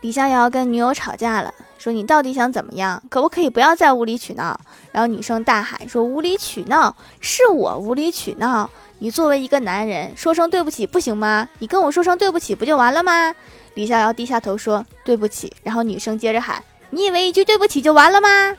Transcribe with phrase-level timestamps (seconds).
[0.00, 3.02] 李逍遥跟女友吵架了说你到底想怎么样？
[3.10, 4.58] 可不可以不要再无理取闹？
[4.92, 8.68] 然后女生大喊说无理取闹是我无理取闹
[8.98, 11.48] 你作为一个男人说声对不起不行吗？
[11.58, 13.34] 你跟我说声对不起不就完了吗？
[13.74, 15.52] 李逍遥低下头说对不起。
[15.62, 18.56] 然后女生接着喊你以为一句对不起就完了吗？